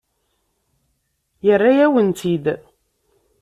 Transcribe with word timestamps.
Yerra-yawen-tt-id? 1.45 2.45